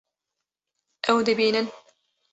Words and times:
Ew 1.09 1.17
dibînin 1.25 1.67